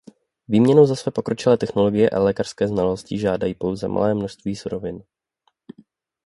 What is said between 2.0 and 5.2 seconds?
a lékařské znalosti žádají pouze malé množství surovin.